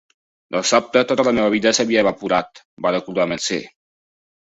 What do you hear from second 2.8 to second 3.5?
va recordar